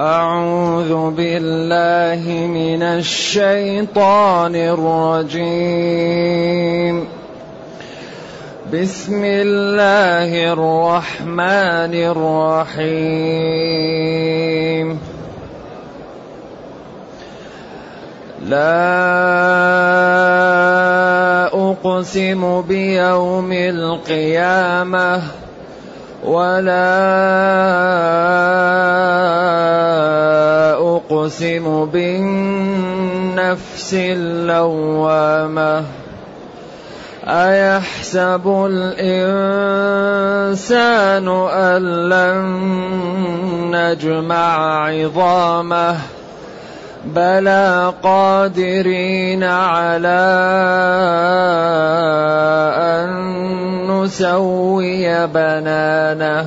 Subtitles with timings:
[0.00, 5.98] أعوذ بالله من الشيطان الرجيم.
[8.72, 13.18] بسم الله الرحمن الرحيم.
[18.46, 18.78] لا
[21.50, 25.22] أقسم بيوم القيامة
[26.24, 26.98] ولا
[30.96, 35.84] أقسم بالنفس اللوامة
[37.28, 40.08] أيحسب الإنسان
[41.48, 42.38] أن لن
[43.70, 45.96] نجمع عظامه
[47.14, 50.24] بلى قادرين على
[52.76, 53.08] أن
[53.90, 56.46] نسوي بنانه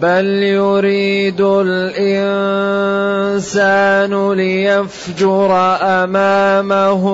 [0.00, 2.42] بل يريد الإنسان
[4.32, 5.50] ليفجر
[5.82, 7.04] أمامه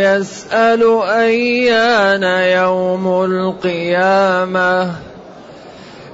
[0.00, 2.22] يسأل أيان
[2.58, 4.90] يوم القيامة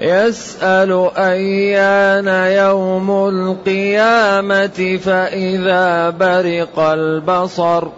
[0.01, 7.89] يسأل أيان يوم القيامة فإذا برق البصر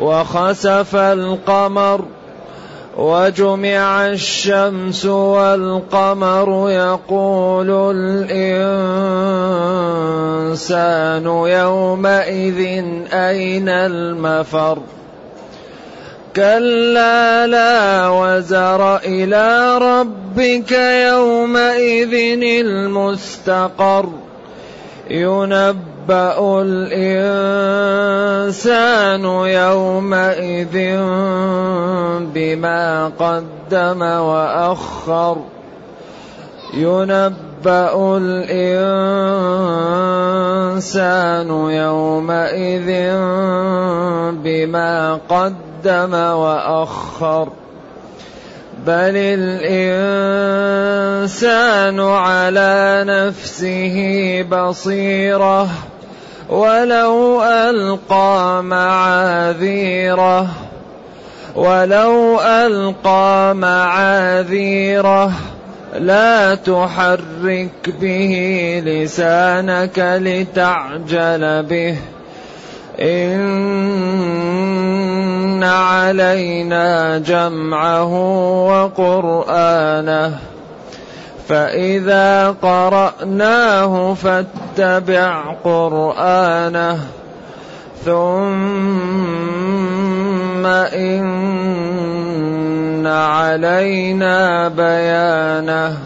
[0.00, 2.04] وخسف القمر
[2.96, 7.96] وجمع الشمس والقمر يقول
[10.42, 14.78] الإنسان يومئذ أين المفر
[16.36, 20.72] كلا لا وزر إلى ربك
[21.08, 22.14] يومئذ
[22.66, 24.08] المستقر.
[25.10, 27.64] ينبأ الإنسان
[29.44, 30.96] يومئذ
[32.34, 35.36] بما قدم وأخر.
[36.74, 38.50] ينبأ الإنسان
[41.70, 42.90] يومئذ
[44.44, 47.48] بما قدم وأخر.
[48.86, 49.12] بل
[50.76, 53.96] الإنسان على نفسه
[54.42, 55.68] بصيرة
[56.48, 60.48] ولو ألقى معاذيره
[61.56, 65.32] ولو ألقى معاذيره
[65.98, 71.96] لا تحرك به لسانك لتعجل به.
[73.00, 74.51] إن
[75.64, 78.14] علينا جمعه
[78.66, 80.38] وقرآنه
[81.48, 86.98] فإذا قرأناه فاتبع قرآنه
[88.04, 89.02] ثم
[90.66, 91.42] إن
[93.06, 95.98] علينا بيانه.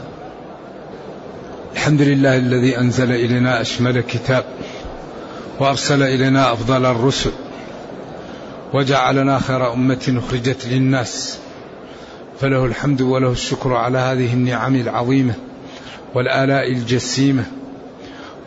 [1.74, 4.44] الحمد لله الذي أنزل إلينا أشمل كتاب
[5.60, 7.30] وأرسل إلينا أفضل الرسل
[8.74, 11.38] وجعلنا خير أمة أخرجت للناس.
[12.40, 15.34] فله الحمد وله الشكر على هذه النعم العظيمة
[16.14, 17.44] والآلاء الجسيمة.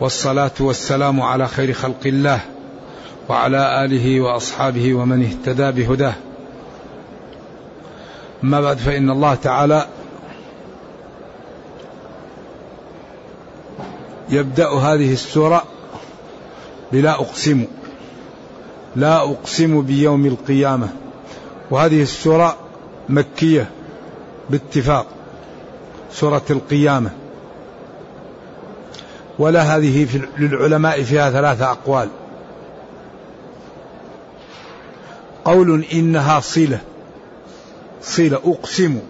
[0.00, 2.40] والصلاة والسلام على خير خلق الله
[3.28, 6.14] وعلى آله وأصحابه ومن اهتدى بهداه.
[8.44, 9.86] أما بعد فإن الله تعالى
[14.30, 15.64] يبدأ هذه السورة
[16.92, 17.64] بلا أقسم.
[18.96, 20.88] لا أقسم بيوم القيامة.
[21.70, 22.56] وهذه السورة
[23.08, 23.70] مكية
[24.50, 25.06] باتفاق.
[26.12, 27.10] سورة القيامة.
[29.38, 32.08] ولا هذه في للعلماء فيها ثلاثة أقوال.
[35.44, 36.80] قول إنها صلة.
[38.02, 38.40] صلة.
[38.44, 39.00] أقسم.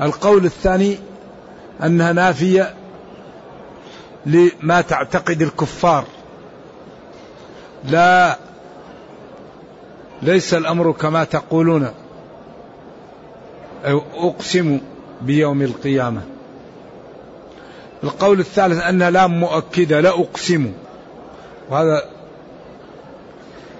[0.00, 0.98] القول الثاني
[1.84, 2.74] أنها نافية
[4.26, 6.04] لما تعتقد الكفار.
[7.84, 8.38] لا
[10.22, 11.90] ليس الأمر كما تقولون.
[14.14, 14.80] أقسم
[15.22, 16.22] بيوم القيامة.
[18.04, 20.72] القول الثالث أن لام مؤكدة لا أقسم.
[21.70, 22.04] وهذا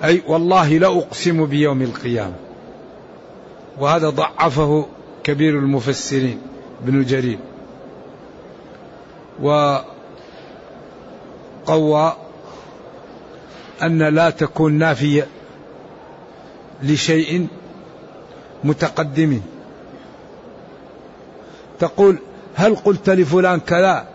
[0.05, 2.35] أي والله لا أقسم بيوم القيامة.
[3.79, 4.87] وهذا ضعفه
[5.25, 6.41] كبير المفسرين
[6.85, 7.39] ابن جرير.
[11.63, 12.17] وقوى
[13.83, 15.27] أن لا تكون نافية
[16.83, 17.47] لشيء
[18.65, 19.41] متقدم.
[21.79, 22.19] تقول
[22.55, 24.07] هل قلت لفلان كذا؟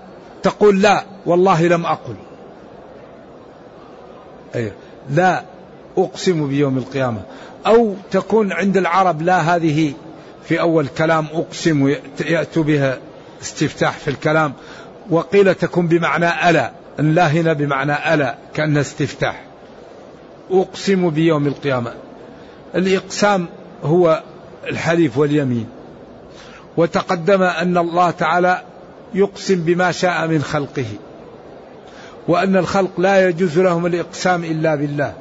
[0.43, 2.15] تقول لا والله لم أقل.
[4.55, 4.73] أيه
[5.09, 5.43] لا
[5.97, 7.21] أقسم بيوم القيامة.
[7.67, 9.93] أو تكون عند العرب لا هذه
[10.43, 11.95] في أول كلام أقسم
[12.25, 12.97] يأتوا بها
[13.41, 14.53] استفتاح في الكلام
[15.09, 16.71] وقيل تكون بمعنى ألا.
[16.99, 19.43] لا هنا بمعنى ألا كأنها استفتاح.
[20.51, 21.93] أقسم بيوم القيامة.
[22.75, 23.47] الإقسام
[23.83, 24.23] هو
[24.69, 25.67] الحليف واليمين.
[26.77, 28.61] وتقدم أن الله تعالى
[29.13, 30.85] يقسم بما شاء من خلقه.
[32.27, 35.13] وأن الخلق لا يجوز لهم الإقسام إلا بالله.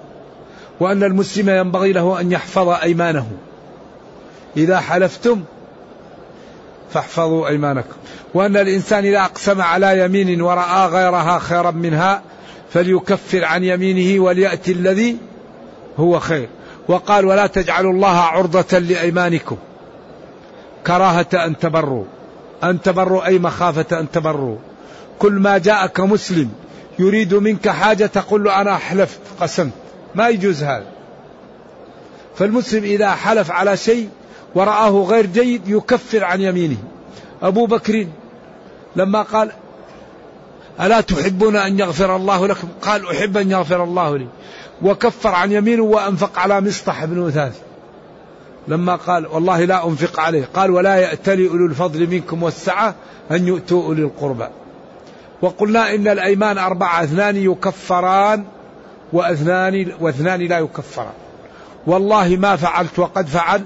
[0.80, 3.26] وأن المسلم ينبغي له أن يحفظ أيمانه.
[4.56, 5.42] إذا حلفتم
[6.92, 7.96] فاحفظوا أيمانكم.
[8.34, 12.22] وأن الإنسان إذا أقسم على يمين ورأى غيرها خيرا منها
[12.70, 15.16] فليكفر عن يمينه وليأتي الذي
[15.98, 16.48] هو خير.
[16.88, 19.56] وقال ولا تجعلوا الله عرضة لأيمانكم.
[20.86, 22.04] كراهة أن تبروا.
[22.64, 24.56] أن تبروا أي مخافة أن تبروا.
[25.18, 26.50] كل ما جاءك مسلم
[26.98, 29.72] يريد منك حاجة تقول له أنا حلفت قسمت.
[30.14, 30.86] ما يجوز هذا.
[32.36, 34.08] فالمسلم إذا حلف على شيء
[34.54, 36.76] ورآه غير جيد يكفر عن يمينه.
[37.42, 38.06] أبو بكر
[38.96, 39.50] لما قال
[40.80, 44.26] ألا تحبون أن يغفر الله لكم؟ قال أحب أن يغفر الله لي.
[44.82, 47.60] وكفر عن يمينه وأنفق على مصطح بن وثاث.
[48.68, 50.48] لما قال والله لا أنفق عليه.
[50.54, 52.94] قال ولا يأتلي أولو الفضل منكم والسعة
[53.30, 54.46] أن يؤتوا أولي القربى.
[55.42, 58.44] وقلنا إن الأيمان أربعة اثنان يكفران
[59.12, 61.12] وأثنان واثنان لا يكفران.
[61.86, 63.64] والله ما فعلت وقد فعل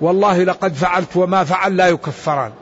[0.00, 2.52] والله لقد فعلت وما فعل لا يكفران.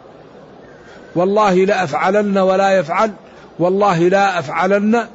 [1.14, 3.12] والله لا أفعلن ولا يفعل.
[3.58, 5.06] والله لا أفعلن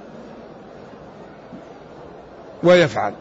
[2.63, 3.13] ويفعل.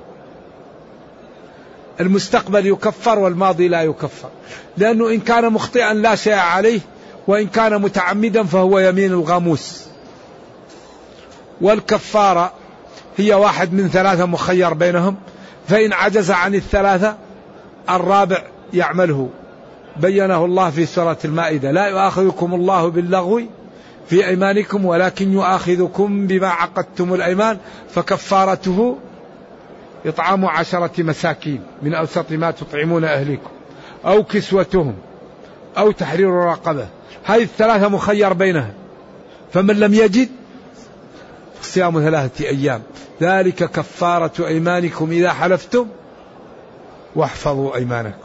[2.00, 4.28] المستقبل يكفر والماضي لا يكفر.
[4.76, 6.80] لأنه إن كان مخطئا لا شيء عليه
[7.26, 9.86] وإن كان متعمدا فهو يمين الغاموس.
[11.60, 12.52] والكفارة
[13.16, 15.16] هي واحد من ثلاثة مخير بينهم.
[15.68, 17.16] فإن عجز عن الثلاثة
[17.90, 19.28] الرابع يعمله.
[19.96, 21.70] بينه الله في سورة المائدة.
[21.70, 23.42] لا يؤاخذكم الله باللغو
[24.06, 27.58] في أيمانكم ولكن يؤاخذكم بما عقدتم الأيمان.
[27.90, 28.98] فكفارته
[30.06, 33.50] إطعام عشرة مساكين من أوسط ما تطعمون أهليكم
[34.04, 34.94] أو كسوتهم
[35.78, 36.88] أو تحرير رقبة.
[37.24, 38.70] هذه الثلاثة مخير بينها.
[39.52, 40.28] فمن لم يجد
[41.62, 42.82] صيام ثلاثة أيام.
[43.22, 45.86] ذلك كفارة أيمانكم إذا حلفتم
[47.16, 48.18] واحفظوا أيمانكم.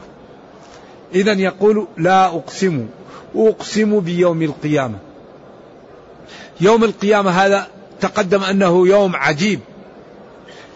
[1.14, 2.86] إذا يقول لا أقسم
[3.36, 4.98] أقسم بيوم القيامة.
[6.60, 7.66] يوم القيامة هذا
[8.00, 9.60] تقدم أنه يوم عجيب.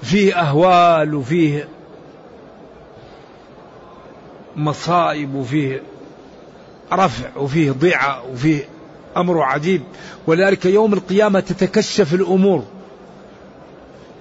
[0.02, 1.68] فيه أهوال وفيه
[4.56, 5.82] مصائب وفيه
[6.92, 8.68] رفع وفيه ضيعة وفيه
[9.16, 9.82] أمر عجيب.
[10.26, 12.64] ولذلك يوم القيامة تتكشف الأمور.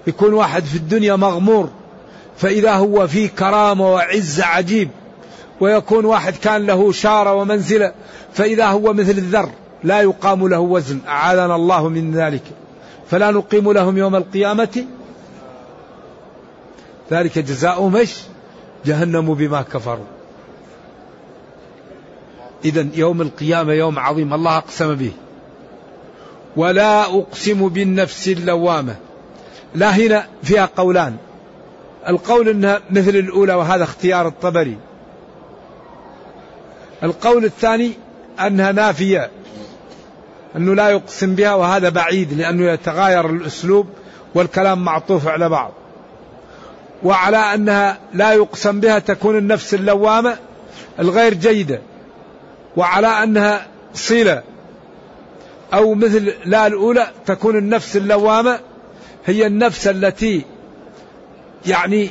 [0.06, 1.70] يكون واحد في الدنيا مغمور
[2.36, 4.90] فإذا هو فيه كرامة وعز عجيب.
[5.60, 7.92] ويكون واحد كان له شارة ومنزلة
[8.32, 9.50] فإذا هو مثل الذر
[9.84, 12.42] لا يقام له وزن أعاذنا الله من ذلك
[13.10, 14.84] فلا نقيم لهم يوم القيامة
[17.10, 18.14] ذلك جزاؤهم إيش؟
[18.86, 20.04] جهنم بما كفروا.
[22.64, 25.12] إذا يوم القيامة يوم عظيم الله أقسم به.
[26.56, 28.96] ولا أقسم بالنفس اللوامة.
[29.74, 31.16] لا هنا فيها قولان.
[32.08, 34.76] القول إنها مثل الأولى وهذا اختيار الطبري.
[37.02, 37.92] القول الثاني
[38.40, 39.30] أنها نافية
[40.56, 43.86] أنه لا يقسم بها وهذا بعيد لأنه يتغاير الأسلوب
[44.34, 45.72] والكلام معطوف على بعض.
[47.02, 50.36] وعلى أنها لا يقسم بها تكون النفس اللوامة
[50.98, 51.80] الغير جيدة
[52.76, 54.42] وعلى أنها صلة
[55.74, 58.60] أو مثل لا الأولى تكون النفس اللوامة
[59.26, 60.44] هي النفس التي
[61.66, 62.10] يعني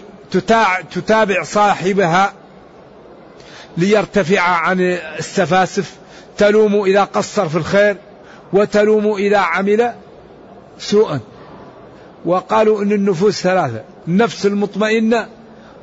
[0.91, 2.33] تتابع صاحبها
[3.77, 4.81] ليرتفع عن
[5.19, 5.95] السفاسف
[6.37, 7.97] تلوم إذا قصر في الخير
[8.53, 9.93] وتلوم إذا عمل
[10.79, 11.19] سوءا.
[12.25, 15.27] وقالوا إن النفوس ثلاثة النفس المطمئنة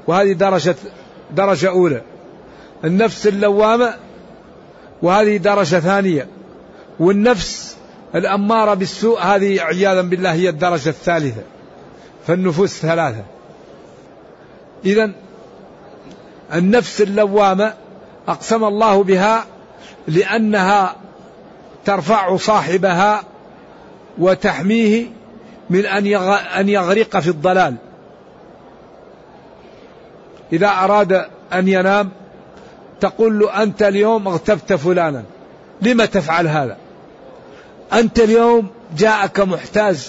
[0.07, 0.77] وهذه درجة
[1.31, 2.03] درجة أولى.
[2.85, 3.95] النفس اللوامة
[5.03, 6.27] وهذه درجة ثانية.
[7.01, 7.77] والنفس
[8.15, 11.43] الأمارة بالسوء هذه عياذا بالله هي الدرجة الثالثة.
[12.27, 13.25] فالنفوس ثلاثة.
[14.85, 15.13] إذا
[16.55, 17.75] النفس اللوامة
[18.29, 19.45] أقسم الله بها
[20.09, 20.97] لأنها
[21.85, 23.23] ترفع صاحبها
[24.19, 25.07] وتحميه
[25.71, 25.87] من
[26.57, 27.77] أن يغرق في الضلال.
[30.53, 31.13] إذا أراد
[31.53, 32.11] أن ينام
[33.01, 35.25] تقول له أنت اليوم اغتبت فلانا.
[35.83, 36.77] لم تفعل هذا؟
[37.93, 40.09] أنت اليوم جاءك محتاج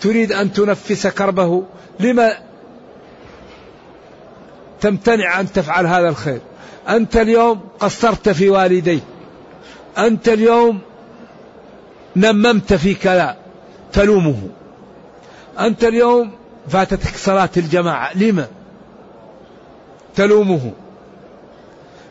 [0.00, 1.64] تريد أن تنفس كربه
[2.00, 2.32] لما
[4.80, 6.40] تمتنع أن تفعل هذا الخير؟
[6.88, 9.02] أنت اليوم قصرت في والديك.
[9.98, 10.80] أنت اليوم
[12.16, 13.36] نممت في كذا.
[13.92, 14.48] تلومه.
[15.60, 16.30] أنت اليوم
[16.68, 18.18] فاتتك صلاة الجماعة.
[18.18, 18.46] لما؟
[20.14, 20.72] تلومه.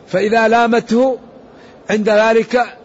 [0.08, 1.18] فإذا لامته
[1.90, 2.78] عند ذلك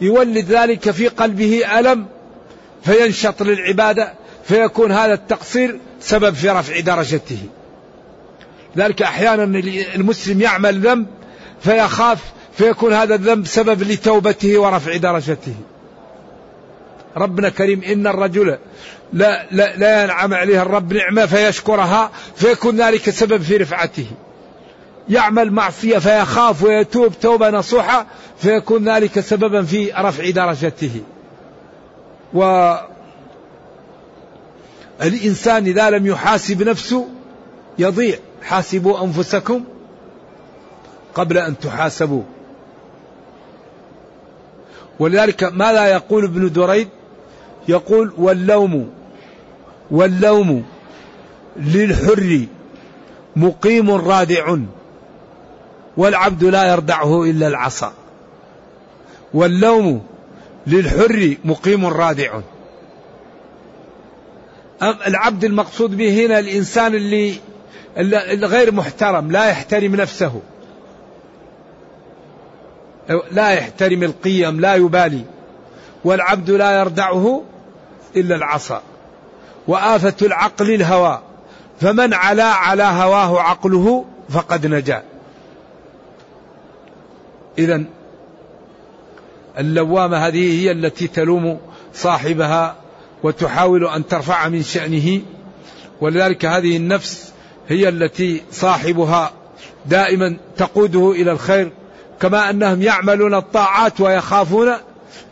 [0.00, 2.06] يولد ذلك في قلبه ألم
[2.82, 4.14] فينشط للعبادة
[4.44, 7.38] فيكون هذا التقصير سبب في رفع درجته.
[8.76, 9.44] ذلك أحيانا
[9.94, 11.06] المسلم يعمل ذنب
[11.60, 12.18] فيخاف
[12.52, 15.54] فيكون هذا الذنب سبب لتوبته ورفع درجته.
[17.16, 18.58] ربنا كريم إن الرجل
[19.12, 24.06] لا, لا, لا ينعم عليه الرب نعمة فيشكرها فيكون ذلك سبب في رفعته.
[25.08, 28.06] يعمل معصية فيخاف ويتوب توبة نصوحة
[28.38, 31.00] فيكون ذلك سببا في رفع درجته.
[32.34, 32.72] و
[35.02, 37.08] الإنسان إذا لم يحاسب نفسه
[37.78, 38.18] يضيع.
[38.42, 39.64] حاسبوا أنفسكم
[41.14, 42.22] قبل أن تحاسبوا.
[44.98, 46.88] ولذلك ماذا يقول ابن دريد؟
[47.68, 48.90] يقول واللوم
[49.90, 50.64] واللوم
[51.56, 52.46] للحر
[53.36, 54.56] مقيم رادع
[55.96, 57.92] والعبد لا يردعه إلا العصا.
[59.34, 60.06] واللوم
[60.66, 62.40] للحر مقيم رادع.
[64.82, 67.34] العبد المقصود به هنا الإنسان اللي
[67.96, 70.40] الغير محترم لا يحترم نفسه.
[73.30, 75.24] لا يحترم القيم لا يبالي.
[76.04, 77.42] والعبد لا يردعه
[78.16, 78.82] إلا العصا.
[79.68, 81.20] وآفة العقل الهوى.
[81.80, 85.02] فمن علا على هواه عقله فقد نجا.
[87.58, 87.84] إذا
[89.58, 91.60] اللوامة هذه هي التي تلوم
[91.94, 92.76] صاحبها
[93.22, 95.20] وتحاول أن ترفع من شأنه.
[96.00, 97.32] ولذلك هذه النفس
[97.68, 99.32] هي التي صاحبها
[99.86, 101.72] دائما تقوده إلى الخير
[102.20, 104.68] كما أنهم يعملون الطاعات ويخافون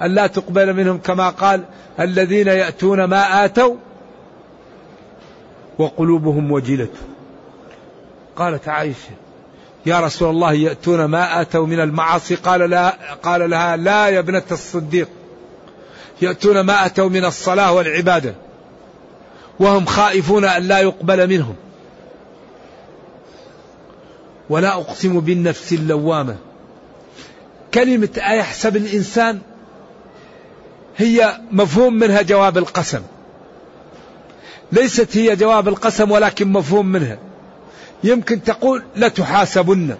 [0.03, 1.65] أن لا تقبل منهم كما قال
[2.01, 3.77] الذين يأتون ما آتوا
[5.79, 6.89] وقلوبهم وجلة.
[8.37, 9.11] قالت عائشة
[9.87, 14.43] يا رسول الله يأتون ما آتوا من المعاصي؟ قال لا قال لها لا يا ابنة
[14.51, 15.09] الصديق
[16.23, 18.35] يأتون ما أتوا من الصلاة والعبادة
[19.61, 21.55] وهم خائفون أن لا يقبل منهم.
[24.51, 26.37] ولا أقسم بالنفس اللوامة.
[27.75, 29.39] كلمة أيحسب الإنسان
[30.97, 33.03] هي مفهوم منها جواب القسم.
[34.73, 37.19] ليست هي جواب القسم ولكن مفهوم منها.
[38.05, 39.97] يمكن تقول لتحاسبن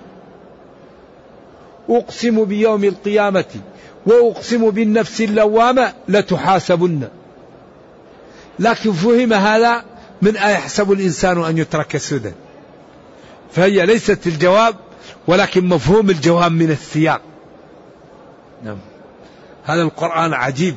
[1.89, 3.61] أقسم بيوم القيامة
[4.07, 7.09] وأقسم بالنفس اللوامة لتحاسبن
[8.59, 9.85] لكن فهم هذا
[10.23, 12.33] من أيحسب الإنسان أن يترك سدى.
[13.53, 14.75] فهي ليست الجواب
[15.27, 17.21] ولكن مفهوم الجواب من السياق.
[18.65, 18.79] نعم.
[19.65, 20.77] هذا القرآن عجيب.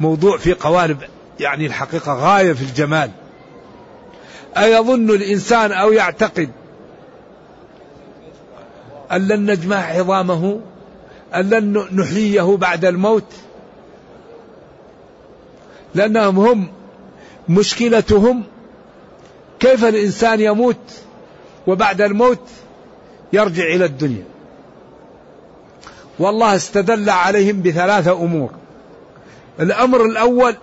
[0.00, 0.98] موضوع في قوالب
[1.40, 3.10] يعني الحقيقة غاية في الجمال.
[4.56, 6.50] أيظن الإنسان أو يعتقد
[9.12, 10.60] أن لن نجمع عظامه
[11.34, 13.32] أن لن نحييه بعد الموت؟
[15.94, 16.68] لأنهم هم
[17.48, 18.42] مشكلتهم
[19.60, 21.02] كيف الإنسان يموت؟
[21.66, 22.48] وبعد الموت
[23.32, 24.24] يرجع إلى الدنيا.
[26.18, 28.50] والله استدل عليهم بثلاثة أمور.
[29.60, 30.56] الأمر الأول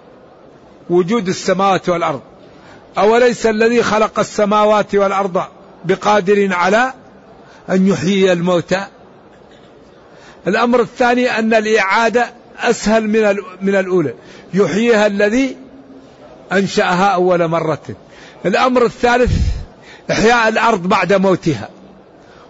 [0.89, 2.21] وجود السماوات والأرض.
[2.97, 5.43] أوليس الذي خلق السماوات والأرض
[5.85, 6.93] بقادر على
[7.69, 8.87] أن يحيي الموتى؟
[10.47, 14.13] الأمر الثاني أن الإعادة أسهل من من الأولى.
[14.53, 15.57] يحييها الذي
[16.51, 17.81] أنشأها أول مرة.
[18.45, 19.48] الأمر الثالث
[20.11, 21.69] إحياء الأرض بعد موتها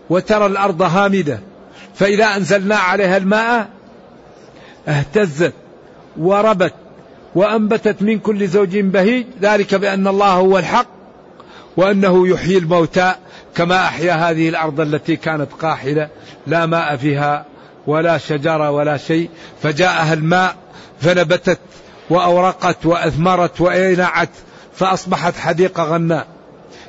[0.09, 1.39] وترى الأرض هامدة
[1.95, 3.69] فإذا أنزلنا عليها الماء
[4.87, 5.53] اهتزت
[6.17, 6.73] وربت
[7.35, 10.87] وأنبتت من كل زوج بهيج ذلك بأن الله هو الحق
[11.77, 13.15] وأنه يحيي الموتى
[13.55, 16.09] كما أحيا هذه الأرض التي كانت قاحلة
[16.47, 17.45] لا ماء فيها
[17.87, 19.29] ولا شجرة ولا شيء
[19.63, 20.55] فجاءها الماء
[21.01, 21.59] فنبتت
[22.09, 24.29] وأورقت وأثمرت وأينعت
[24.75, 26.27] فأصبحت حديقة غناء.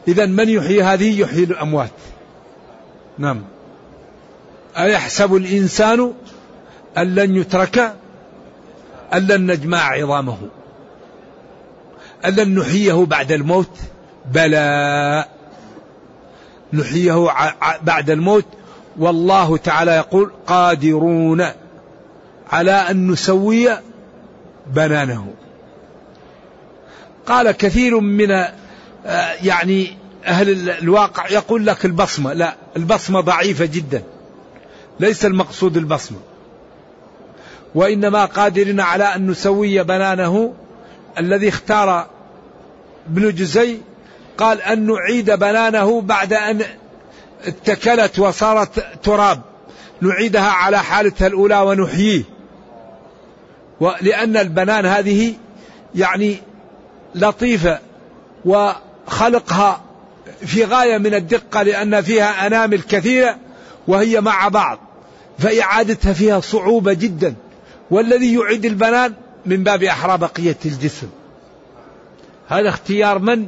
[0.09, 1.91] إذا من يحيي هذه؟ يحيي الأموات.
[3.19, 3.43] نعم.
[4.79, 6.13] أيحسب الإنسان
[6.99, 7.95] أن لن يترك
[9.15, 10.39] أن لن نجمع عظامه؟
[12.25, 13.79] أن لن نحييه بعد الموت؟
[14.33, 15.25] بلى.
[16.73, 17.29] نحييه
[17.83, 18.47] بعد الموت.
[18.99, 21.47] والله تعالى يقول قادرون
[22.53, 23.69] على أن نسوي
[24.67, 25.35] بنانه.
[27.27, 28.45] قال كثير من
[29.43, 34.03] يعني أهل الواقع يقول لك البصمة لا البصمة ضعيفة جدا.
[35.01, 36.19] ليس المقصود البصمة.
[37.75, 40.55] وإنما قادرين على أن نسوي بنانه.
[41.19, 42.07] الذي اختار
[43.07, 43.79] ابن جزي
[44.39, 46.63] قال أن نعيد بنانه بعد أن
[47.45, 49.41] اتكلت وصارت تراب.
[50.01, 52.23] نعيدها على حالتها الأولى ونحييه.
[53.81, 55.35] ولأن البنان هذه
[55.95, 56.37] يعني
[57.15, 57.79] لطيفة.
[59.11, 59.81] وخلقها
[60.47, 63.37] في غاية من الدقة لأن فيها أنامل كثيرة
[63.89, 64.79] وهي مع بعض
[65.39, 67.35] فإعادتها فيها صعوبة جدا.
[67.91, 69.15] والذي يعيد البنان
[69.47, 71.09] من باب أحرى بقية الجسم.
[72.49, 73.47] هذا اختيار من؟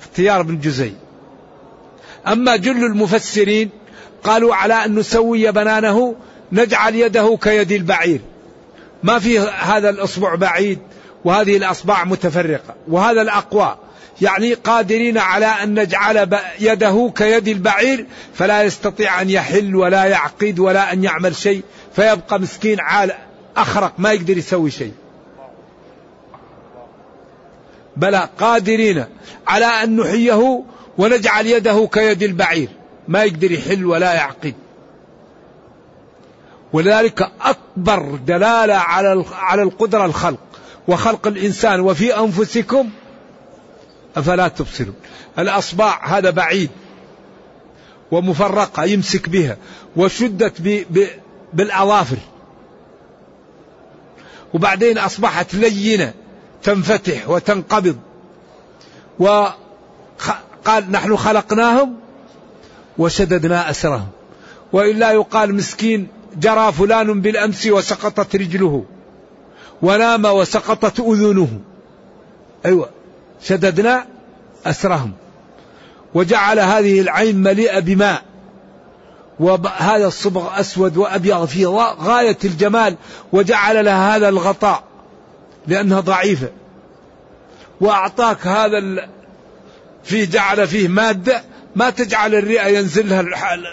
[0.00, 0.92] اختيار ابن جزي.
[2.26, 3.70] أما جل المفسرين
[4.24, 6.14] قالوا على أن نسوي بنانه
[6.52, 8.20] نجعل يده كيد البعير.
[9.02, 10.78] ما في هذا الأصبع بعيد
[11.24, 12.74] وهذه الأصبع متفرقة.
[12.88, 13.76] وهذا الأقوى
[14.20, 20.92] يعني قادرين على أن نجعل يده كيد البعير فلا يستطيع أن يحل ولا يعقد ولا
[20.92, 21.62] أن يعمل شيء
[21.96, 23.12] فيبقى مسكين عال
[23.56, 24.92] أخرق ما يقدر يسوي شيء.
[27.96, 29.04] بلى قادرين
[29.46, 30.64] على أن نحيه
[30.98, 32.68] ونجعل يده كيد البعير
[33.08, 34.54] ما يقدر يحل ولا يعقد.
[36.72, 40.38] ولذلك أكبر دلالة على على القدرة الخلق
[40.88, 42.90] وخلق الإنسان وفي أنفسكم
[44.16, 44.94] أفلا تبصرون؟
[45.38, 46.70] الأصبع هذا بعيد
[48.10, 49.56] ومفرقة يمسك بها
[49.96, 51.06] وشدت ب ب
[51.52, 52.16] بالأظافر.
[54.54, 56.14] وبعدين أصبحت لينة
[56.62, 57.98] تنفتح وتنقبض.
[59.18, 61.96] وقال نحن خلقناهم
[62.98, 64.08] وشددنا أسرهم.
[64.72, 68.84] وإلا يقال مسكين جرى فلان بالأمس وسقطت رجله
[69.82, 71.60] ونام وسقطت أذنه.
[72.66, 72.88] أيوة.
[73.44, 74.06] شددنا
[74.66, 75.12] أسرهم.
[76.14, 78.22] وجعل هذه العين مليئة بماء.
[79.40, 81.66] وهذا الصبغ أسود وأبيض في
[82.00, 82.96] غاية الجمال.
[83.32, 84.84] وجعل لها هذا الغطاء
[85.66, 86.48] لأنها ضعيفة.
[87.80, 89.08] وأعطاك هذا
[90.04, 91.42] فيه جعل فيه مادة.
[91.76, 93.24] ما تجعل الرئة ينزل لها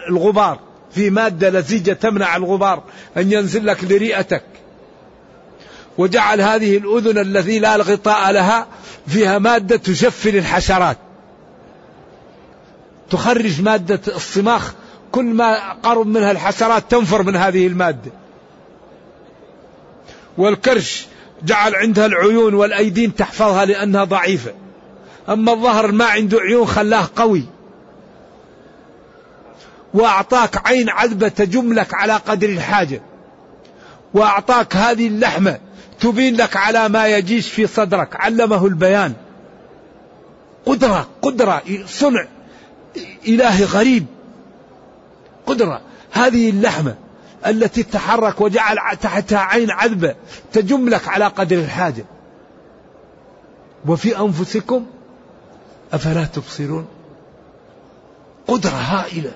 [0.10, 0.60] الغبار.
[0.92, 2.84] في مادة لزيجة تمنع الغبار
[3.18, 4.44] أن ينزل لك لرئتك.
[6.00, 8.68] وجعل هذه الأذن التي لا غطاء لها
[9.08, 10.98] فيها مادة تشفل الحشرات.
[13.10, 14.74] تخرج مادة الصماخ
[15.12, 18.12] كل ما قرب منها الحشرات تنفر من هذه المادة.
[20.38, 21.08] والكرش
[21.44, 24.54] جعل عندها العيون والأيدين تحفظها لأنها ضعيفة.
[25.30, 27.44] أما الظهر ما عنده عيون خلاه قوي.
[29.94, 33.02] وأعطاك عين عذبة تجم لك على قدر الحاجة.
[34.14, 35.60] وأعطاك هذه اللحمة
[36.00, 38.16] تبين لك على ما يجيش في صدرك.
[38.16, 39.14] علمه البيان.
[40.66, 42.28] قدرة قدرة صنع
[43.28, 44.06] إلهي غريب.
[45.46, 45.82] قدرة.
[46.12, 46.96] هذه اللحمة
[47.48, 50.16] التي تحرك وجعل تحتها عين عذبة
[50.54, 52.06] تجم لك على قدر الحاجة.
[53.88, 54.86] وفي أنفسكم
[55.94, 56.88] أفلا تبصرون؟
[58.48, 59.32] قدرة هائلة.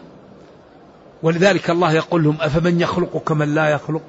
[1.23, 4.01] ولذلك الله يقول لهم أفمن يخلق كمن لا يخلق؟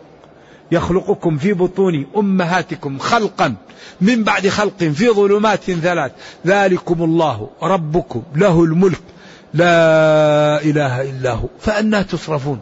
[0.74, 3.54] يخلقكم في بطون أمهاتكم خلقا
[4.00, 6.12] من بعد خلق في ظلمات ثلاث.
[6.46, 9.00] ذلكم الله ربكم له الملك.
[9.54, 11.48] لا إله إلا هو.
[11.60, 12.60] فأنا تصرفون.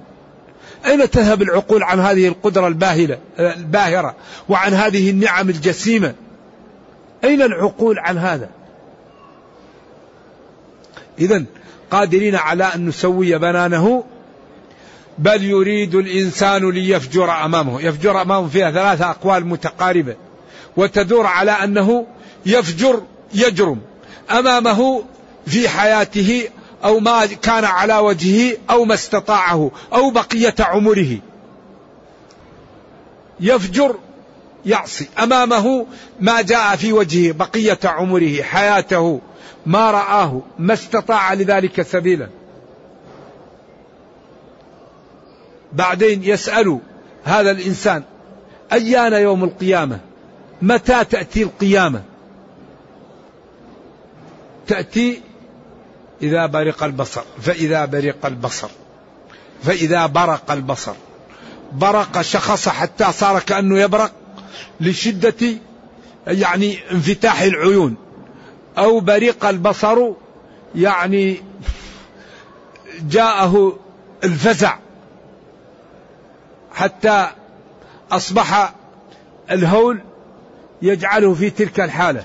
[0.86, 4.14] أين تذهب العقول عن هذه القدرة الباهرة الباهرة
[4.48, 6.14] وعن هذه النعم الجسيمة؟
[7.24, 8.48] أين العقول عن هذا؟
[11.18, 11.44] إذا
[11.90, 14.04] قادرين على أن نسوي بنانه
[15.18, 17.82] بل يريد الإنسان ليفجر أمامه.
[17.82, 20.16] يفجر أمامه فيها ثلاثة أقوال متقاربة.
[20.76, 22.06] وتدور على أنه
[22.46, 23.02] يفجر
[23.34, 23.80] يجرم
[24.30, 25.04] أمامه
[25.46, 26.48] في حياته
[26.84, 31.18] أو ما كان على وجهه أو ما استطاعه أو بقية عمره.
[33.40, 33.96] يفجر
[34.66, 35.86] يعصي أمامه
[36.20, 39.20] ما جاء في وجهه بقية عمره حياته
[39.66, 42.28] ما رآه ما استطاع لذلك سبيلا.
[45.72, 46.78] بعدين يسأل
[47.24, 48.02] هذا الإنسان
[48.72, 50.00] أيان يوم القيامة؟
[50.62, 52.02] متى تأتي القيامة؟
[54.66, 55.20] تأتي
[56.22, 58.68] إذا برق البصر فإذا برق البصر
[59.62, 60.94] فإذا برق البصر.
[61.72, 64.12] برق شخص حتى صار كأنه يبرق
[64.80, 65.46] لشدة
[66.26, 67.96] يعني انفتاح العيون.
[68.78, 69.98] أو برق البصر
[70.74, 71.42] يعني
[73.00, 73.78] جاءه
[74.24, 74.76] الفزع.
[76.74, 77.30] حتى
[78.12, 78.72] أصبح
[79.50, 80.00] الهول
[80.82, 82.24] يجعله في تلك الحالة.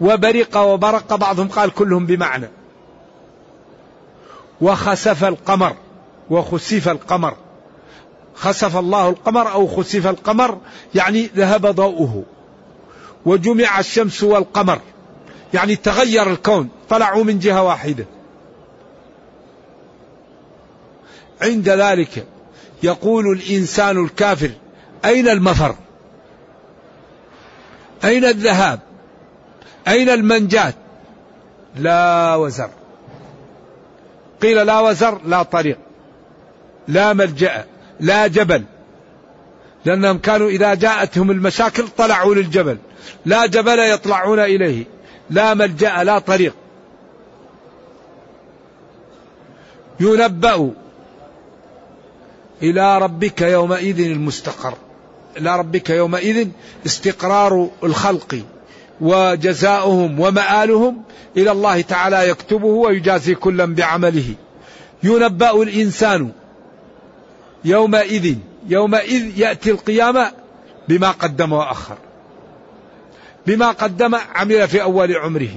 [0.00, 2.48] وبرق وبرق بعضهم قال كلهم بمعنى.
[4.60, 5.76] وخسف القمر
[6.30, 7.36] وخسف القمر.
[8.34, 10.58] خسف الله القمر أو خسف القمر
[10.94, 12.24] يعني ذهب ضوءه.
[13.26, 14.80] وجمع الشمس والقمر
[15.54, 18.06] يعني تغير الكون طلعوا من جهة واحدة.
[21.42, 22.26] عند ذلك
[22.82, 24.50] يقول الإنسان الكافر
[25.04, 25.74] أين المفر؟
[28.04, 28.80] أين الذهاب؟
[29.88, 30.74] أين المنجاة؟
[31.76, 32.70] لا وزر.
[34.42, 35.78] قيل لا وزر لا طريق
[36.88, 37.64] لا ملجأ
[38.00, 38.64] لا جبل.
[39.84, 42.78] لأنهم كانوا إذا جاءتهم المشاكل طلعوا للجبل.
[43.26, 44.84] لا جبل يطلعون إليه
[45.30, 46.54] لا ملجأ لا طريق.
[50.00, 50.70] ينبأ
[52.62, 54.74] إلى ربك يومئذ المستقر.
[55.36, 56.48] إلى ربك يومئذ
[56.86, 58.42] استقرار الخلق
[59.00, 61.02] وجزاؤهم ومآلهم
[61.36, 64.34] إلى الله تعالى يكتبه ويجازي كلا بعمله.
[65.02, 66.32] ينبأ الإنسان
[67.64, 68.36] يومئذ
[68.68, 70.32] يومئذ يأتي القيامة
[70.88, 71.96] بما قدم وأخر.
[73.46, 75.56] بما قدم عمل في أول عمره.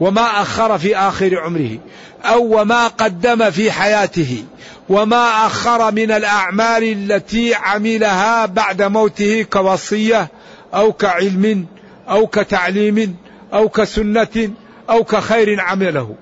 [0.00, 1.78] وما أخر في آخر عمره
[2.24, 4.44] أو وما قدم في حياته
[4.88, 10.28] وما أخر من الأعمال التي عملها بعد موته كوصية
[10.74, 11.66] أو كعلم
[12.08, 13.16] أو كتعليم
[13.52, 14.50] أو كسنة
[14.90, 16.14] أو كخير عمله.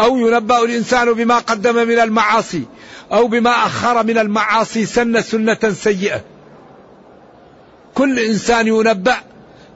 [0.00, 2.62] أو ينبأ الإنسان بما قدم من المعاصي
[3.12, 6.20] أو بما أخر من المعاصي سن سنة سيئة.
[7.94, 9.16] كل إنسان ينبأ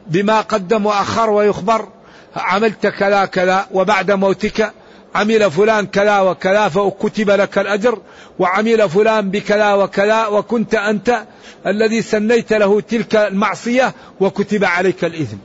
[0.06, 1.88] بما قدم وأخر ويخبر
[2.36, 4.72] عملت كذا كذا وبعد موتك
[5.14, 7.98] عمل فلان كذا وكذا فكتب لك الأجر
[8.38, 11.22] وعمل فلان بكذا وكذا وكنت أنت
[11.66, 15.36] الذي سنيت له تلك المعصية وكتب عليك الإثم.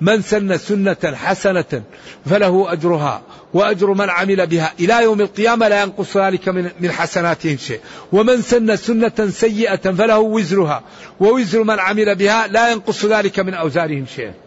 [0.00, 1.82] من سن سنة حسنة
[2.26, 3.22] فله أجرها
[3.54, 4.72] وأجر من عمل بها.
[4.80, 7.80] إلى يوم القيامة لا ينقص ذلك من, حسناتهم شيء.
[8.12, 10.82] ومن سن سنة سيئة فله وزرها.
[11.20, 14.43] ووزر من عمل بها لا ينقص ذلك من أوزارهم شيئا.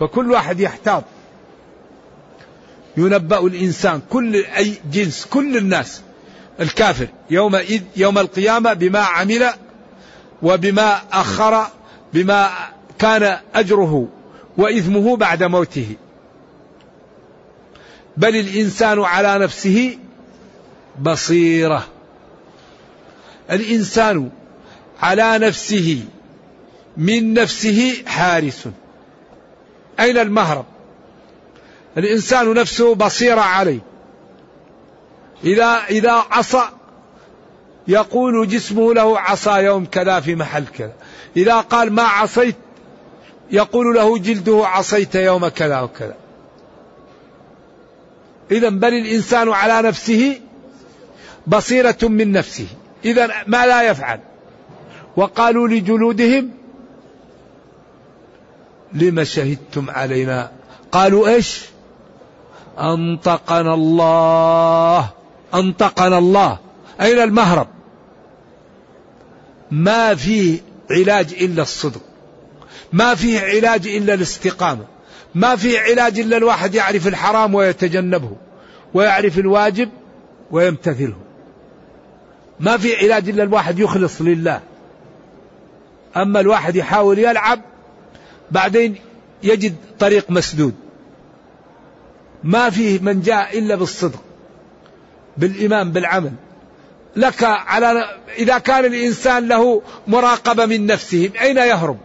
[0.00, 1.04] فكل واحد يحتاط.
[2.96, 6.02] ينبأ الإنسان كل أي جنس كل الناس.
[6.60, 9.50] الكافر يومئذ يوم القيامة بما عمل
[10.42, 11.66] وبما أخر
[12.12, 12.50] بما
[12.98, 14.08] كان أجره
[14.56, 15.96] وإثمه بعد موته.
[18.16, 19.98] بل الإنسان على نفسه
[21.02, 21.86] بصيرة.
[23.50, 24.30] الإنسان
[25.02, 26.04] على نفسه
[26.96, 28.68] من نفسه حارس.
[30.00, 30.64] أين المهرب؟
[31.96, 33.80] الإنسان نفسه بصيرة عليه.
[35.44, 36.62] إذا إذا عصى
[37.88, 40.92] يقول جسمه له عصى يوم كذا في محل كذا.
[41.36, 42.56] إذا قال ما عصيت
[43.50, 46.14] يقول له جلده عصيت يوم كذا وكذا.
[48.50, 50.40] إذا بل الإنسان على نفسه
[51.46, 52.66] بصيرة من نفسه.
[53.04, 54.20] إذا ما لا يفعل.
[55.16, 56.50] وقالوا لجلودهم
[58.92, 60.50] لم شهدتم علينا؟
[60.92, 61.64] قالوا إيش؟
[62.78, 65.10] أنطقنا الله.
[65.54, 66.58] أنطقنا الله.
[67.00, 67.68] أين المهرب؟
[69.70, 72.00] ما فيه علاج إلا الصدق.
[72.92, 74.84] ما فيه علاج إلا الاستقامة.
[75.34, 78.36] ما فيه علاج إلا الواحد يعرف الحرام ويتجنبه
[78.94, 79.88] ويعرف الواجب
[80.50, 81.16] ويمتثله.
[82.60, 84.60] ما في علاج إلا الواحد يخلص لله.
[86.16, 87.60] أما الواحد يحاول يلعب
[88.50, 88.96] بعدين
[89.42, 90.74] يجد طريق مسدود.
[92.44, 94.22] ما فيه من جاء إلا بالصدق
[95.36, 96.32] بالإيمان بالعمل.
[97.16, 98.04] لك على
[98.38, 101.98] إذا كان الإنسان له مراقبة من نفسه أين يهرب؟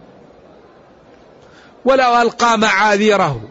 [1.84, 3.48] ولو ألقى معاذيره.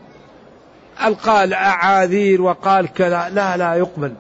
[1.05, 4.13] ألقى الأعاذير وقال كذا لا لا يقبل.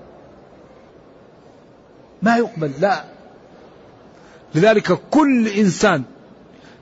[2.21, 3.03] ما يقبل لا.
[4.55, 6.03] لذلك كل إنسان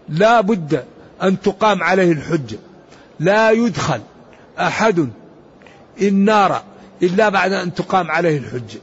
[0.10, 0.86] لا بد
[1.24, 2.58] أن تقام عليه الحجة
[3.20, 4.02] لا يدخل
[4.60, 5.10] أحد
[6.02, 6.64] النار
[7.04, 8.80] إلا بعد أن تقام عليه الحجة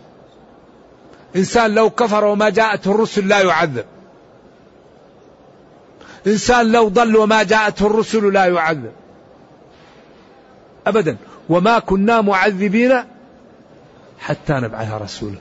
[1.36, 3.84] إنسان لو كفر وما جاءته الرسل لا يعذب.
[6.26, 8.92] إنسان لو ضل وما جاءته الرسل لا يعذب.
[10.86, 11.16] أبدا.
[11.48, 13.04] وما كنا معذبين
[14.18, 15.38] حتى نبعث رسولا.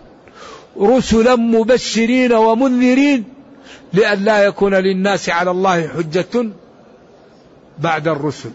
[0.80, 3.24] رسلا مبشرين ومنذرين
[3.94, 6.50] لئلا يكون للناس على الله حجة.
[7.80, 8.52] بعد الرسل.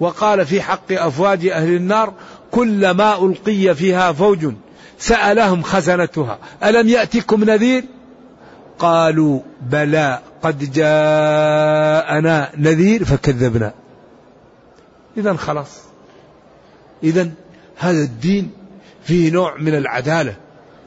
[0.00, 2.12] وقال في حق أفواج أهل النار
[2.50, 4.52] كلما ألقي فيها فوج
[4.98, 6.38] سألهم خزنتها.
[6.64, 7.84] ألم يأتكم نذير؟
[8.78, 13.72] قالوا بلى قد جاءنا نذير فكذبنا.
[15.16, 15.78] إذا خلاص.
[17.02, 17.30] إذا
[17.76, 18.50] هذا الدين
[19.04, 20.36] فيه نوع من العدالة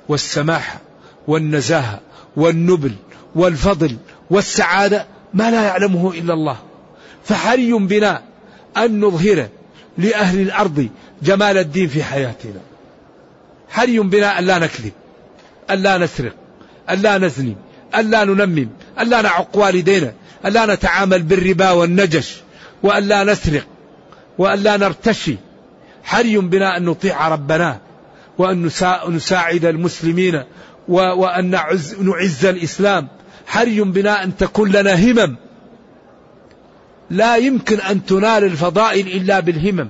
[0.10, 0.80] والسماحة
[1.28, 2.00] والنزاهة
[2.36, 2.96] والنبل
[3.36, 3.98] والفضل
[4.30, 5.06] والسعادة.
[5.34, 6.58] ما لا يعلمه إلا الله.
[7.26, 8.22] فحري بنا
[8.78, 9.48] أن نظهر
[9.98, 10.90] لأهل الأرض
[11.24, 12.60] جمال الدين في حياتنا.
[13.70, 14.92] حري بنا أن لا نكذب
[15.70, 16.34] أن لا نسرق
[16.90, 17.56] أن لا نزني
[17.96, 18.70] أن لا ننمم
[19.02, 20.14] أن لا نعق والدينا
[20.46, 22.42] أن لا نتعامل بالربا والنجش
[22.84, 23.64] وأن لا نسرق
[24.38, 25.36] وأن لا نرتشي.
[26.04, 27.80] حري بنا أن نطيع ربنا
[28.38, 28.70] وأن
[29.08, 30.44] نساعد المسلمين
[30.88, 33.08] وأن نعز, نعز الإسلام.
[33.48, 35.36] حري بنا أن تكون لنا همم.
[37.10, 39.90] لا يمكن أن تنال الفضائل إلا بالهمم.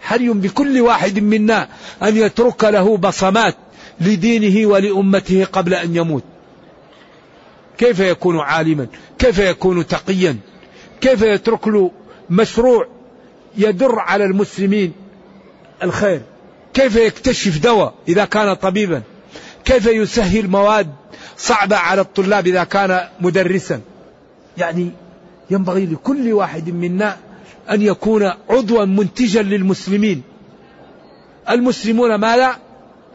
[0.00, 1.68] حري بكل واحد منا
[2.02, 3.54] أن يترك له بصمات
[4.00, 6.24] لدينه ولأمته قبل أن يموت.
[7.78, 8.86] كيف يكون عالما؟
[9.18, 10.36] كيف يكون تقيا؟
[11.00, 11.90] كيف يترك له
[12.30, 12.88] مشروع
[13.56, 14.92] يدر على المسلمين
[15.82, 16.22] الخير؟
[16.74, 19.02] كيف يكتشف دواء إذا كان طبيبا؟
[19.68, 20.94] كيف يسهل مواد
[21.36, 23.80] صعبة على الطلاب إذا كان مدرسا؟
[24.58, 24.90] يعني
[25.50, 27.16] ينبغي لكل واحد منا
[27.70, 30.22] أن يكون عضوا منتجا للمسلمين.
[31.50, 32.56] المسلمون ما لا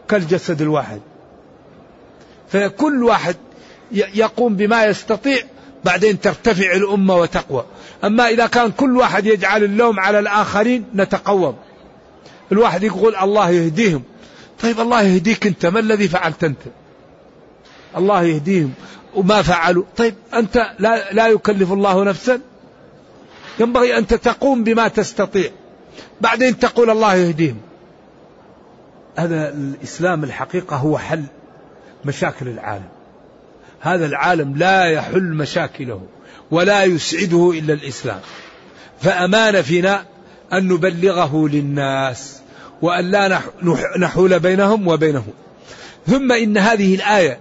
[0.08, 1.00] كالجسد الواحد.
[2.48, 3.36] فكل واحد
[3.92, 5.38] يقوم بما يستطيع
[5.84, 7.64] بعدين ترتفع الأمة وتقوى.
[8.04, 11.56] أما إذا كان كل واحد يجعل اللوم على الآخرين نتقوض
[12.52, 14.02] الواحد يقول الله يهديهم.
[14.62, 16.60] طيب الله يهديك أنت ما الذي فعلت أنت؟
[17.96, 18.72] الله يهديهم.
[19.14, 22.40] وما فعلوا؟ طيب أنت لا, لا يكلف الله نفسا؟
[23.60, 25.50] ينبغي أنت تقوم بما تستطيع.
[26.20, 27.56] بعدين تقول الله يهديهم.
[29.16, 31.24] هذا الإسلام الحقيقة هو حل
[32.04, 32.88] مشاكل العالم.
[33.80, 36.02] هذا العالم لا يحل مشاكله
[36.50, 38.20] ولا يسعده إلا الإسلام.
[39.00, 40.04] فأمان فينا
[40.52, 42.43] أن نبلغه للناس.
[42.82, 43.40] وأن لا
[43.98, 45.24] نحول بينهم وبينه.
[46.06, 47.38] ثم إن هذه الآية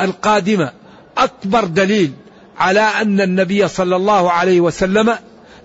[0.00, 0.72] القادمة
[1.18, 2.12] أكبر دليل
[2.58, 5.14] على أن النبي صلى الله عليه وسلم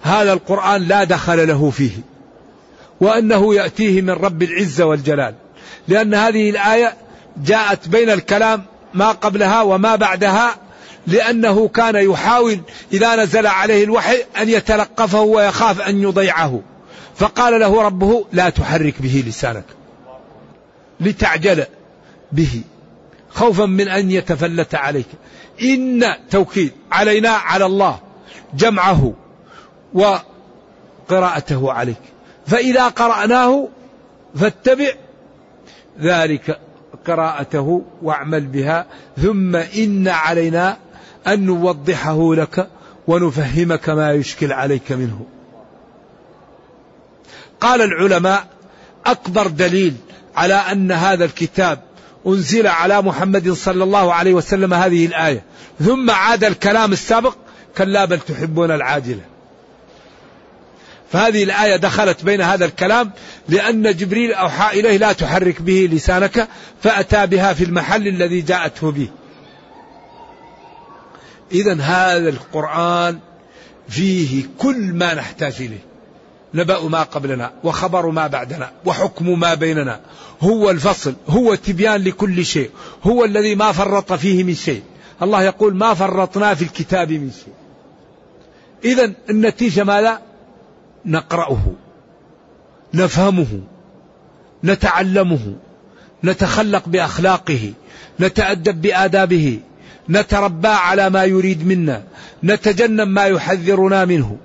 [0.02, 1.92] هذا القرآن لا دخل له فيه
[3.02, 5.36] وأنه يأتيه من رب العزة والجلال.
[5.88, 6.94] لأن هذه الآية
[7.38, 10.56] جاءت بين الكلام ما قبلها وما بعدها
[11.08, 12.60] لأنه كان يحاول
[12.94, 16.62] إذا نزل عليه الوحي أن يتلقفه ويخاف أن يضيعه.
[17.16, 19.66] فقال له ربه لا تحرك به لسانك
[21.00, 21.66] لتعجل
[22.32, 22.62] به
[23.30, 25.08] خوفا من أن يتفلت عليك.
[25.62, 28.00] إن توكيد علينا على الله
[28.54, 29.14] جمعه
[29.94, 32.02] وقراءته عليك.
[32.48, 33.68] فإذا قرأناه
[34.36, 34.92] فاتبع
[36.02, 36.60] ذلك
[37.08, 38.86] قراءته واعمل بها.
[39.18, 40.78] ثم إن علينا
[41.28, 42.70] أن نوضحه لك
[43.08, 45.26] ونفهمك ما يشكل عليك منه.
[47.64, 48.48] قال العلماء
[49.06, 49.94] أكبر دليل
[50.36, 51.80] على أن هذا الكتاب
[52.28, 55.44] أنزل على محمد صلى الله عليه وسلم هذه الآية.
[55.80, 57.36] ثم عاد الكلام السابق
[57.78, 59.22] كلا بل تحبون العاجلة.
[61.12, 63.12] فهذه الآية دخلت بين هذا الكلام
[63.50, 66.48] لأن جبريل أوحى إليه لا تحرك به لسانك
[66.84, 69.08] فأتى بها في المحل الذي جاءته به.
[71.52, 73.20] إذا هذا القرآن
[73.90, 75.93] فيه كل ما نحتاج إليه.
[76.54, 80.00] نبأ ما قبلنا وخبر ما بعدنا وحكم ما بيننا.
[80.42, 82.70] هو الفصل هو تبيان لكل شيء
[83.04, 84.84] هو الذي ما فرط فيه من شيء.
[85.22, 87.54] الله يقول ما فرطنا في الكتاب من شيء.
[88.86, 90.22] إذا النتيجة ماذا؟
[91.06, 91.74] نقرأه
[92.94, 93.62] نفهمه
[94.64, 95.56] نتعلمه
[96.24, 97.74] نتخلق بأخلاقه
[98.20, 99.60] نتأدب بآدابه
[100.10, 102.04] نتربى على ما يريد منا
[102.44, 104.38] نتجنب ما يحذرنا منه.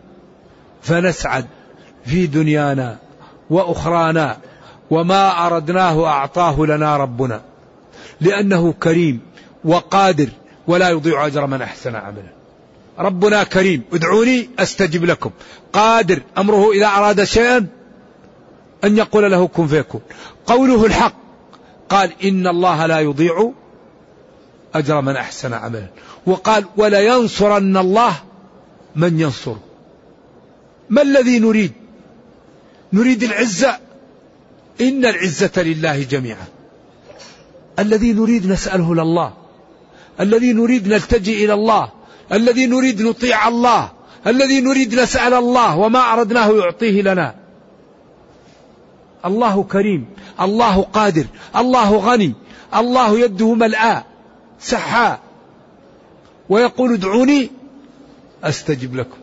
[0.82, 1.46] فنسعد.
[2.04, 2.98] في دنيانا
[3.50, 4.36] وأخرانا
[4.90, 7.40] وما أردناه أعطاه لنا ربنا.
[8.20, 9.20] لأنه كريم
[9.64, 10.28] وقادر
[10.66, 12.32] ولا يضيع أجر من أحسن عملا.
[12.98, 13.82] ربنا كريم.
[13.92, 15.30] ادعوني أستجب لكم.
[15.72, 16.22] قادر.
[16.38, 17.66] أمره إذا أراد شيئا
[18.84, 20.00] أن يقول له كن فيكون.
[20.46, 21.14] قوله الحق.
[21.88, 23.52] قال إن الله لا يضيع
[24.74, 25.86] أجر من أحسن عملا.
[26.26, 28.12] وقال ولينصرن الله
[28.96, 29.60] من ينصره.
[30.90, 31.72] ما الذي نريد؟
[32.92, 33.78] نريد العزة.
[34.80, 36.46] إن العزة لله جميعا.
[37.78, 39.32] الذي نريد نسأله لله.
[40.20, 41.90] الذي نريد نلتجئ إلى الله.
[42.32, 43.90] الذي نريد نطيع الله.
[44.26, 47.34] الذي نريد نسأل الله وما أردناه يعطيه لنا.
[49.24, 50.06] الله كريم.
[50.40, 51.24] الله قادر.
[51.56, 52.34] الله غني.
[52.76, 54.04] الله يده ملآ
[54.60, 55.20] سحاء.
[56.48, 57.50] ويقول ادعوني
[58.44, 59.18] أستجب لكم.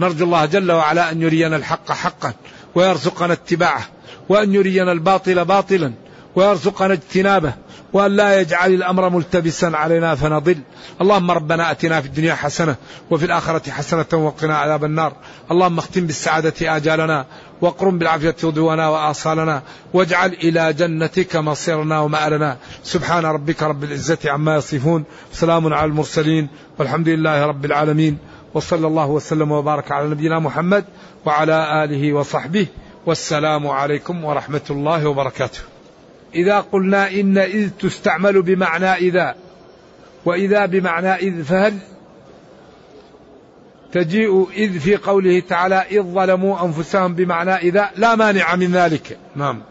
[0.00, 2.32] نرجو الله جل وعلا أن يرينا الحق حقا.
[2.74, 3.84] ويرزقنا اتباعه
[4.28, 5.92] وأن يرينا الباطل باطلا
[6.36, 7.54] ويرزقنا اجتنابه
[7.92, 10.58] وأن لا يجعل الأمر ملتبسا علينا فنضل.
[11.00, 12.76] اللهم ربنا أتنا في الدنيا حسنة
[13.10, 15.12] وفي الآخرة حسنة وقنا عذاب النار.
[15.50, 17.26] اللهم اختم بالسعادة آجالنا
[17.60, 22.56] واقرم بالعافية غدونا وآصالنا واجعل إلى جنتك مصيرنا ومآلنا.
[22.82, 28.18] سبحان ربك رب العزة عما يصفون سلام على المرسلين والحمد لله رب العالمين.
[28.54, 30.84] وصلى الله وسلم وبارك على نبينا محمد
[31.26, 32.66] وعلى آله وصحبه
[33.06, 35.60] والسلام عليكم ورحمة الله وبركاته.
[36.34, 39.34] إذا قلنا إن إذ تستعمل بمعنى إذا
[40.24, 41.78] وإذا بمعنى إذ فهل؟
[43.92, 49.18] تجيء إذ في قوله تعالى إذ ظلموا أنفسهم بمعنى إذا لا مانع من ذلك.
[49.36, 49.62] نعم.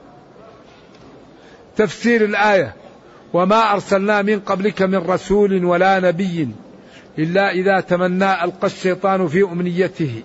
[1.76, 2.76] تفسير الآية
[3.34, 6.48] وما أرسلنا من قبلك من رسول ولا نبي
[7.20, 10.24] إلا إذا تمنى ألقى الشيطان في أمنيته.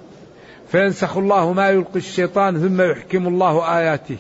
[0.73, 4.17] فينسخ الله ما يلقي الشيطان ثم يحكم الله آياته.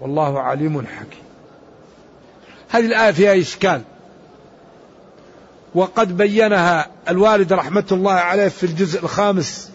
[0.00, 1.22] والله عليم حكيم.
[2.68, 3.82] هذه الآية فيها إشكال.
[5.74, 9.70] وقد بينها الوالد رحمة الله عليه في الجزء الخامس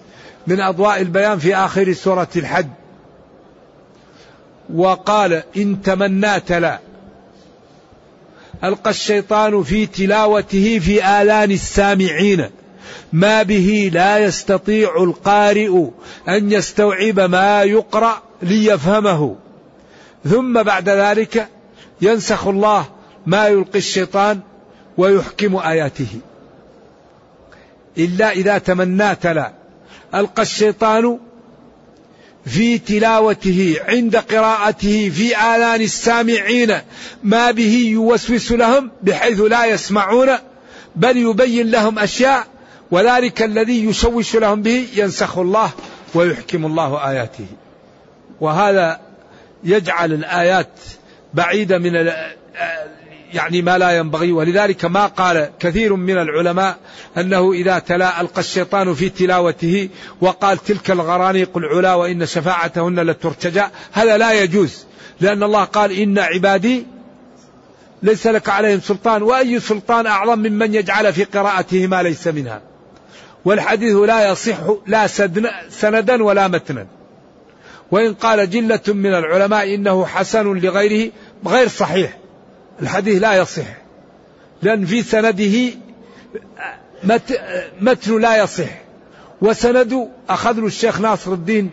[0.47, 2.67] من أضواء البيان في آخر سورة الحج.
[4.73, 6.79] وقال إن تمنات لا.
[8.63, 12.49] ألقى الشيطان في تلاوته في آلان السامعين.
[13.13, 15.85] ما به لا يستطيع القارئ
[16.29, 19.35] أن يستوعب ما يقرأ ليفهمه.
[20.29, 21.47] ثم بعد ذلك
[22.01, 22.85] ينسخ الله
[23.25, 24.39] ما يلقي الشيطان
[24.97, 26.19] ويحكم آياته.
[27.97, 29.53] إلا إذا تمنى تلا.
[30.15, 31.19] ألقى الشيطان
[32.45, 36.77] في تلاوته عند قراءته في آذان السامعين.
[37.23, 40.29] ما به يوسوس لهم بحيث لا يسمعون
[40.95, 42.47] بل يبين لهم أشياء
[42.91, 45.71] وذلك الذي يشوش لهم به ينسخ الله
[46.13, 47.45] ويحكم الله آياته.
[48.41, 48.99] وهذا
[49.63, 50.79] يجعل الآيات
[51.33, 52.11] بعيدة من
[53.33, 54.31] يعني ما لا ينبغي.
[54.31, 56.77] ولذلك ما قال كثير من العلماء
[57.17, 59.89] أنه إذا تلا ألقى الشيطان في تلاوته
[60.21, 64.85] وقال تلك الغرانيق العلا وإن شفاعتهن لترتجى هذا لا يجوز.
[65.21, 66.85] لأن الله قال إن عبادي
[68.03, 72.61] ليس لك عليهم سلطان وأي سلطان أعظم ممن يجعل في قراءته ما ليس منها.
[73.45, 75.07] والحديث لا يصح لا
[75.69, 76.87] سندا ولا متنا.
[77.91, 81.11] وإن قال جلة من العلماء إنه حسن لغيره
[81.47, 82.17] غير صحيح.
[82.83, 83.65] الحديث لا يصح.
[84.61, 85.71] لأن في سنده
[87.81, 88.69] متن لا يصح.
[89.41, 91.69] وسند أخذ الشيخ ناصر الدين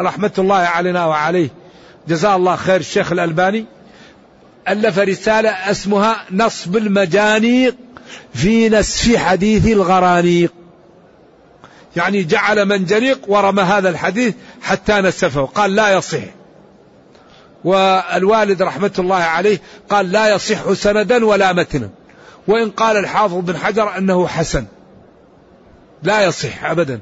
[0.00, 1.48] رحمة الله علينا وعليه.
[2.08, 3.64] جزاه الله خير الشيخ الألباني.
[4.68, 7.76] ألف رسالة اسمها نصب المجانيق
[8.34, 10.52] في نسف حديث الغرانيق.
[11.96, 15.44] يعني جعل منجنيق ورمى هذا الحديث حتى نسفه.
[15.44, 16.18] قال لا يصح.
[17.64, 21.90] والوالد رحمة الله عليه قال لا يصح سندا ولا متنا.
[22.48, 24.66] وإن قال الحافظ بن حجر أنه حسن.
[26.02, 27.00] لا يصح أبدا.